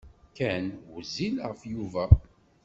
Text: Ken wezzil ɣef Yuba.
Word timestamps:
Ken 0.37 0.65
wezzil 0.93 1.35
ɣef 1.47 1.61
Yuba. 1.73 2.05